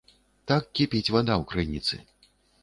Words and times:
Так 0.51 0.63
кіпіць 0.79 1.11
вада 1.17 1.33
ў 1.41 1.43
крыніцы. 1.53 2.01